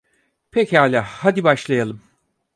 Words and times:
Pekala, 0.51 1.01
hadi 1.01 1.43
başlayalım. 1.43 2.01